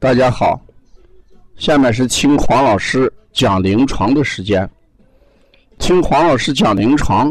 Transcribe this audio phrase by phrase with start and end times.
[0.00, 0.58] 大家好，
[1.56, 4.66] 下面是听黄老师讲临床的时间。
[5.78, 7.30] 听黄老师讲临床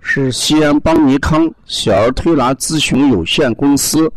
[0.00, 4.12] 是西安邦尼康小儿推拿咨询有限公司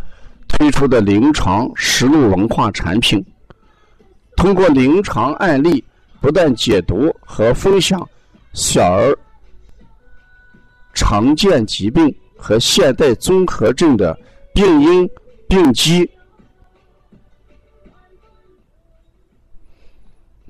[0.50, 3.26] 推出的临床实录文化产品，
[4.36, 5.82] 通过临床案例
[6.20, 8.06] 不断解读和分享
[8.52, 9.18] 小儿
[10.94, 14.14] 常见疾病和现代综合症的
[14.54, 15.10] 病因、
[15.48, 16.10] 病机。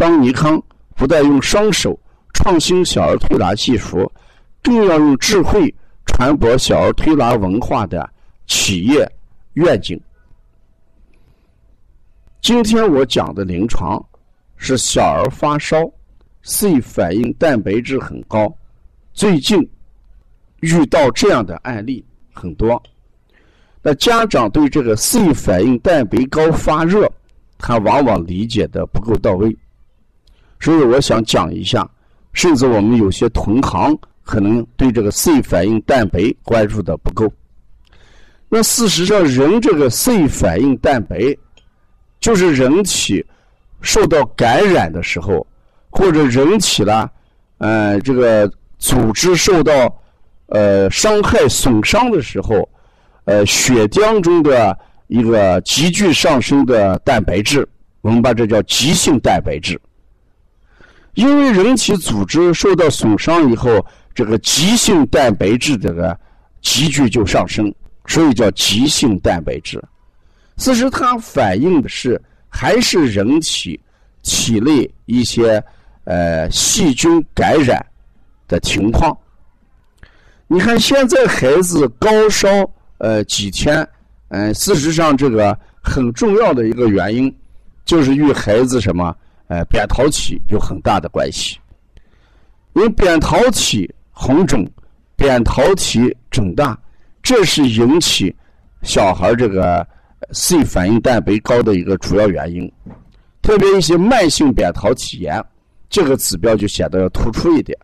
[0.00, 0.58] 邦尼康
[0.96, 2.00] 不但用双手
[2.32, 4.10] 创新小儿推拿技术，
[4.62, 5.72] 更要用智慧
[6.06, 8.08] 传播小儿推拿文化的
[8.46, 9.06] 企业
[9.52, 10.00] 愿景。
[12.40, 14.02] 今天我讲的临床
[14.56, 15.76] 是小儿发烧
[16.44, 18.50] ，C 反应蛋白质很高，
[19.12, 19.60] 最近
[20.60, 22.82] 遇到这样的案例很多。
[23.82, 27.06] 那家长对这个 C 反应蛋白高发热，
[27.58, 29.54] 他往往理解的不够到位。
[30.60, 31.88] 所以我想讲一下，
[32.32, 37.32] 甚至我们有些同行可能对这个 C 反应蛋白关注的不够。
[38.48, 41.36] 那事实上，人这个 C 反应蛋白，
[42.20, 43.24] 就是人体
[43.80, 45.46] 受到感染的时候，
[45.88, 47.08] 或者人体呢，
[47.58, 49.96] 呃，这个组织受到
[50.46, 52.68] 呃伤害损伤的时候，
[53.24, 57.66] 呃，血浆中的一个急剧上升的蛋白质，
[58.00, 59.80] 我们把这叫急性蛋白质。
[61.14, 66.18] 因为人体组织受到损伤以后，这个急性蛋白质这个
[66.62, 67.72] 急剧就上升，
[68.06, 69.82] 所以叫急性蛋白质。
[70.56, 73.80] 其实它反映的是还是人体
[74.22, 75.62] 体内一些
[76.04, 77.84] 呃细菌感染
[78.46, 79.16] 的情况。
[80.46, 82.48] 你看现在孩子高烧
[82.98, 83.86] 呃几天，
[84.28, 87.34] 嗯，事实上这个很重要的一个原因
[87.84, 89.14] 就是与孩子什么？
[89.50, 91.58] 呃，扁桃体有很大的关系，
[92.74, 94.64] 因为扁桃体红肿、
[95.16, 96.78] 扁桃体肿大，
[97.20, 98.32] 这是引起
[98.82, 99.84] 小孩这个
[100.30, 102.72] C 反应蛋白高的一个主要原因。
[103.42, 105.44] 特别一些慢性扁桃体炎，
[105.88, 107.76] 这个指标就显得要突出一点。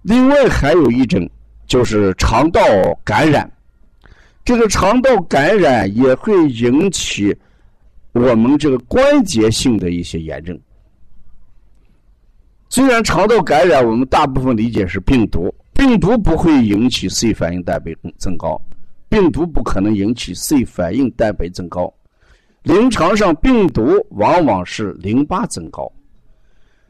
[0.00, 1.28] 另外还有一种
[1.66, 2.62] 就是肠道
[3.04, 3.52] 感染，
[4.46, 7.36] 这个肠道感染也会引起
[8.12, 10.58] 我们这个关节性的一些炎症。
[12.72, 18.60] 虽然肠道感染，我们大部分理解是病毒，病毒不会引起 C 反应蛋白增高，
[19.08, 21.92] 病毒不可能引起 C 反应蛋白增高。
[22.62, 25.90] 临床上，病毒往往是淋巴增高。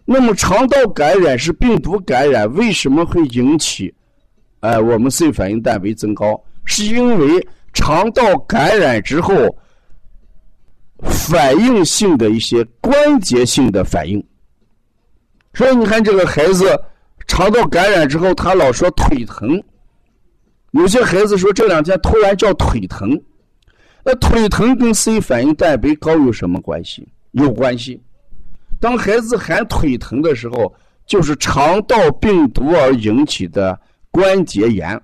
[0.05, 3.95] 那么，肠道感染是病毒感染，为什么会引起，
[4.61, 6.39] 呃，我们 C 反应蛋白增高？
[6.67, 9.33] 是因为肠道感染之后，
[10.99, 14.23] 反应性的一些关节性的反应。
[15.55, 16.81] 所以你看，这个孩子
[17.27, 19.63] 肠道感染之后，他老说腿疼。
[20.71, 23.21] 有些孩子说这两天突然叫腿疼，
[24.05, 27.09] 那腿疼跟 C 反应蛋白高有什么关系？
[27.33, 28.01] 有关系。
[28.79, 30.73] 当孩子喊腿疼的时候，
[31.07, 33.79] 就是肠道病毒而引起的
[34.11, 34.99] 关节炎，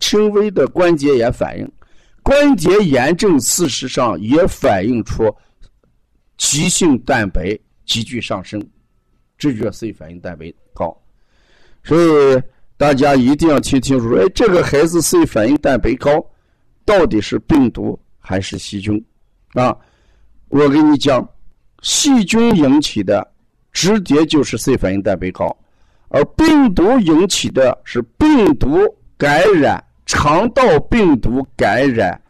[0.00, 1.70] 轻微的关节炎反应。
[2.22, 5.32] 关节炎症事实上也反映出
[6.38, 8.62] 急性蛋白急剧上升。
[9.38, 10.94] 这就叫 C 反应蛋白高，
[11.84, 12.42] 所以
[12.76, 14.16] 大家一定要听清楚。
[14.16, 16.24] 哎，这个孩子 C 反应蛋白高，
[16.84, 19.02] 到底是病毒还是细菌？
[19.54, 19.74] 啊，
[20.48, 21.26] 我跟你讲，
[21.82, 23.26] 细菌引起的
[23.72, 25.56] 直接就是 C 反应蛋白高，
[26.08, 28.80] 而病毒引起的是病毒
[29.16, 32.20] 感染、肠道病毒感染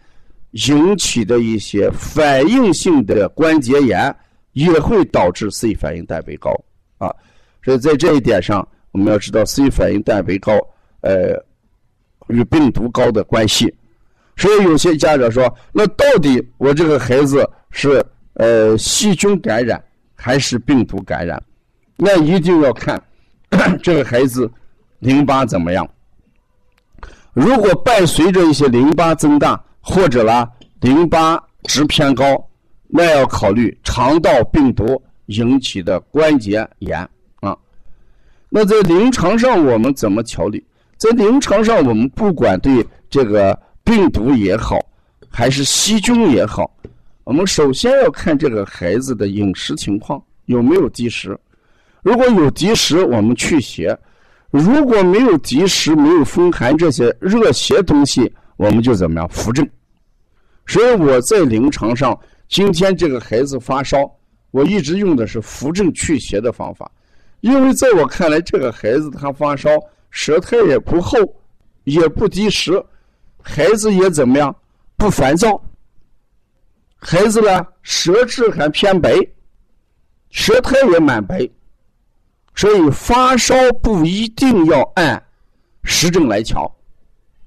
[0.50, 4.14] 引起的一些反应性的关节炎，
[4.52, 6.50] 也会导致 C 反应蛋白高。
[6.98, 7.14] 啊，
[7.64, 10.52] 所以在这一点上，我们要知道 C 反应蛋白高，
[11.00, 11.34] 呃，
[12.28, 13.74] 与病毒高的关系。
[14.36, 18.04] 所以有些家长说，那到底我这个孩子是
[18.34, 19.82] 呃细菌感染
[20.14, 21.42] 还是病毒感染？
[21.96, 23.02] 那一定要看
[23.82, 24.48] 这个孩子
[25.00, 25.88] 淋巴怎么样。
[27.32, 30.48] 如果伴随着一些淋巴增大，或者啦
[30.80, 32.24] 淋巴值偏高，
[32.86, 36.98] 那要考虑肠道病毒引起的关节炎
[37.40, 37.56] 啊。
[38.50, 40.62] 那在临床上我们怎么调理？
[40.98, 44.78] 在临床上我们不管对这个病毒也好，
[45.30, 46.70] 还是细菌也好，
[47.25, 51.38] 我们首先要看这个孩子的饮食情况有没有积食。
[52.02, 53.96] 如果有积食，我们去邪；
[54.50, 59.69] 如果没有积食，没有风寒这些热邪东西，我们就怎么样扶正。
[60.66, 62.19] 所以我在临床上。
[62.50, 64.10] 今天这个孩子发烧，
[64.50, 66.90] 我一直用的是扶正祛邪的方法，
[67.40, 69.70] 因为在我看来，这个孩子他发烧，
[70.10, 71.18] 舌苔也不厚，
[71.84, 72.82] 也不积食，
[73.42, 74.54] 孩子也怎么样，
[74.96, 75.62] 不烦躁。
[76.96, 79.14] 孩子呢，舌质还偏白，
[80.30, 81.48] 舌苔也蛮白，
[82.54, 85.22] 所以发烧不一定要按
[85.84, 86.70] 实证来瞧。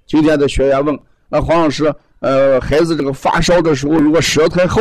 [0.05, 1.93] 今天的学员问，那黄老师？
[2.19, 4.79] 呃，孩子这个发烧的时候，如果舌苔厚，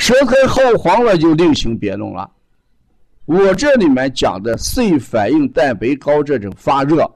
[0.00, 2.28] 舌苔厚黄了就另行别论了。
[3.26, 7.06] 我这里面讲的 C 反应蛋白高这种发热，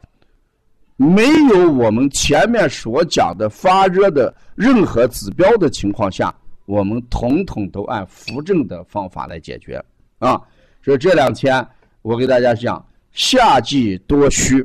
[0.96, 6.32] 没有我们前面所讲的发热的任何指标的情况下，
[6.66, 9.82] 我们统统都按扶正的方法来解决
[10.18, 10.38] 啊。
[10.82, 11.66] 所以这两天
[12.02, 14.62] 我给大家讲，夏季多虚，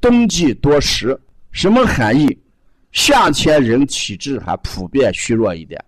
[0.00, 1.16] 冬季多湿，
[1.52, 2.36] 什么含义？
[2.90, 5.80] 夏天人体质还普遍虚弱一点，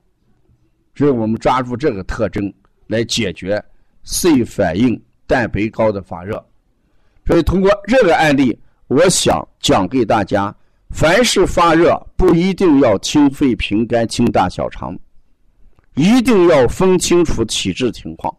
[0.95, 2.53] 所以我们抓住这个特征
[2.87, 3.63] 来解决
[4.05, 6.45] C 反应蛋白高的发热。
[7.27, 8.59] 所以通过这个案例，
[8.89, 10.55] 我想讲给大家：
[10.91, 14.99] 凡是发热，不一定要清肺平肝清大小肠，
[15.95, 18.35] 一定要分清楚体质情况。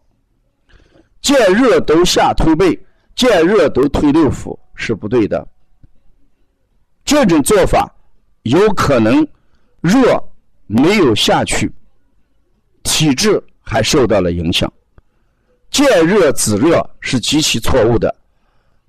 [1.20, 2.78] 见热都下推背，
[3.14, 5.46] 见热都推六腑是不对的。
[7.04, 7.90] 这种做法。
[8.44, 9.26] 有可能
[9.80, 10.22] 热
[10.66, 11.72] 没有下去，
[12.84, 14.72] 体质还受到了影响。
[15.70, 18.14] 见热止热是极其错误的。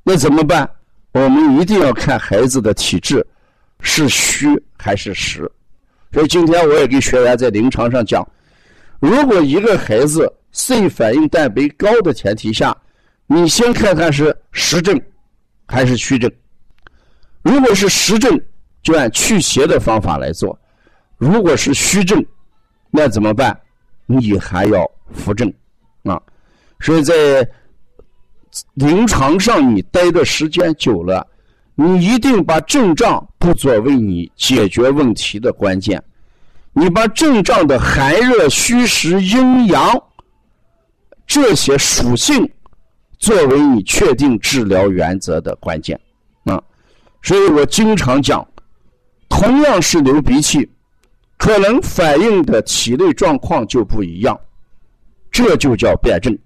[0.04, 0.70] 那怎么办？
[1.14, 3.26] 我们一定要看孩子的体质
[3.80, 4.48] 是虚
[4.78, 5.50] 还是实。
[6.14, 8.24] 所以今天我也给学员在临床上讲：
[9.00, 12.76] 如果一个孩子 C 反应蛋白高的前提下，
[13.26, 15.02] 你先看看是实症
[15.66, 16.32] 还是虚症。
[17.42, 18.40] 如果是实症，
[18.84, 20.58] 就按祛邪的方法来做，
[21.18, 22.24] 如果是虚症，
[22.92, 23.60] 那怎么办？
[24.06, 25.52] 你还要扶正
[26.04, 26.22] 啊！
[26.80, 27.48] 所以在
[28.74, 31.26] 临床上你待的时间久了，
[31.76, 36.04] 你一定把症状不作为你解决问题的关键，
[36.74, 40.04] 你把症状的寒热虚实阴阳
[41.26, 42.50] 这些属性
[43.18, 46.00] 作为你确定治疗原则的关键
[46.46, 46.62] 啊！
[47.22, 48.46] 所以我经常讲。
[49.28, 50.70] 同样是流鼻涕，
[51.38, 54.40] 可能反映的体内状况就不一样，
[55.32, 56.38] 这就叫辩证。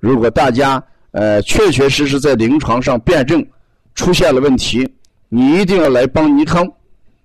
[0.00, 0.82] 如果大家
[1.12, 3.46] 呃确确实实在临床上辩证
[3.94, 4.88] 出现了问题，
[5.28, 6.66] 你一定要来帮尼康，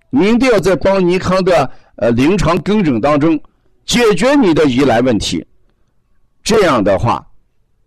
[0.09, 3.39] 你一定要在帮尼康的呃临床跟诊当中
[3.85, 5.45] 解决你的疑难问题。
[6.43, 7.25] 这样的话，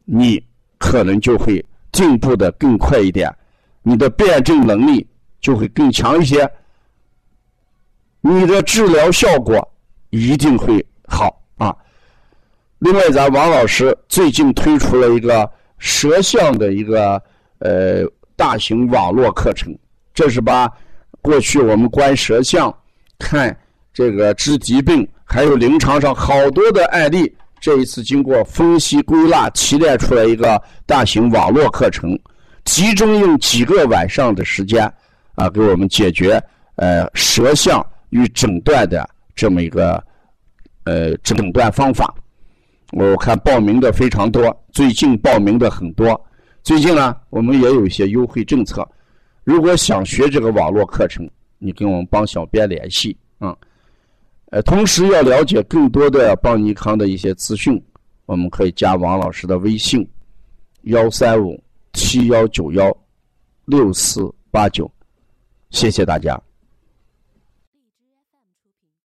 [0.04, 0.42] 你
[0.78, 3.32] 可能就会进步的更快一点，
[3.82, 5.06] 你的辩证能力。
[5.42, 6.48] 就会更强一些，
[8.22, 9.68] 你的治疗效果
[10.10, 11.76] 一定会好啊。
[12.78, 15.48] 另外，咱王老师最近推出了一个
[15.78, 17.20] 舌象的一个
[17.58, 18.04] 呃
[18.36, 19.76] 大型网络课程，
[20.14, 20.70] 这是把
[21.20, 22.72] 过去我们观舌象、
[23.18, 23.56] 看
[23.92, 32.16] 这个治疾病，还有临床上好多的案例，这一次经过分析归纳提炼出来一个大型网络课程，
[32.64, 34.92] 集中用几个晚上的时间。
[35.34, 36.40] 啊，给我们解决
[36.76, 40.02] 呃舌象与诊断的这么一个
[40.84, 42.14] 呃诊断方法。
[42.92, 46.18] 我看报名的非常多，最近报名的很多。
[46.62, 48.86] 最近呢，我们也有一些优惠政策。
[49.44, 51.28] 如果想学这个网络课程，
[51.58, 53.56] 你跟我们帮小编联系啊。
[54.50, 57.82] 呃，同时要了解更多的邦尼康的一些资讯，
[58.26, 60.06] 我们可以加王老师的微信：
[60.82, 61.58] 幺三五
[61.94, 62.94] 七幺九幺
[63.64, 64.88] 六四八九。
[65.70, 66.38] 谢谢大家。